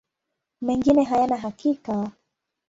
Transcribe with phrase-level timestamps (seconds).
[0.61, 2.11] Mengine hayana hakika.